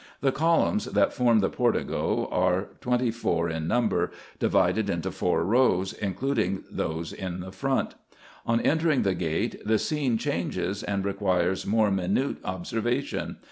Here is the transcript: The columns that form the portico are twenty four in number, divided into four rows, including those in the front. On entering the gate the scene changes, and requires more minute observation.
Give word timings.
The 0.21 0.31
columns 0.31 0.85
that 0.85 1.13
form 1.13 1.41
the 1.41 1.49
portico 1.51 2.27
are 2.31 2.69
twenty 2.79 3.11
four 3.11 3.47
in 3.51 3.67
number, 3.67 4.11
divided 4.39 4.89
into 4.89 5.11
four 5.11 5.43
rows, 5.45 5.93
including 5.93 6.63
those 6.71 7.13
in 7.13 7.41
the 7.41 7.51
front. 7.51 7.93
On 8.47 8.59
entering 8.61 9.03
the 9.03 9.13
gate 9.13 9.61
the 9.63 9.77
scene 9.77 10.17
changes, 10.17 10.81
and 10.81 11.05
requires 11.05 11.67
more 11.67 11.91
minute 11.91 12.37
observation. 12.43 13.37